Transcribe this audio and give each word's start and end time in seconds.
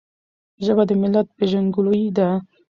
ژبه 0.65 0.83
د 0.89 0.91
ملت 1.01 1.27
پیژندګلوي 1.37 2.05
ده. 2.17 2.29